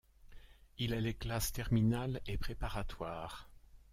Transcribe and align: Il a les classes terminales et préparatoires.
Il 0.79 0.95
a 0.95 0.99
les 0.99 1.13
classes 1.13 1.51
terminales 1.51 2.21
et 2.25 2.39
préparatoires. 2.39 3.51